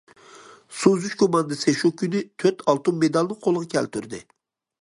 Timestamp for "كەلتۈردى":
3.77-4.27